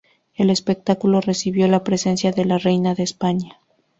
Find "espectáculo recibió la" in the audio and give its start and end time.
0.49-1.83